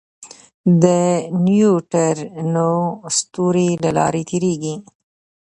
[0.83, 0.85] د
[1.45, 2.71] نیوټرینو
[3.17, 4.75] ستوري له لارې تېرېږي.